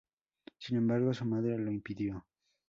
Sin 0.57 0.77
embargo, 0.77 1.13
su 1.13 1.25
madre 1.25 1.59
lo 1.59 1.71
impidió. 1.71 2.25